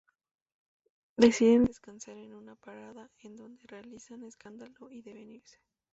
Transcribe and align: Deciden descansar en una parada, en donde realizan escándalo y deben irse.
Deciden 1.15 1.65
descansar 1.65 2.17
en 2.17 2.33
una 2.33 2.55
parada, 2.55 3.11
en 3.19 3.35
donde 3.35 3.67
realizan 3.67 4.23
escándalo 4.23 4.89
y 4.89 5.03
deben 5.03 5.29
irse. 5.29 5.59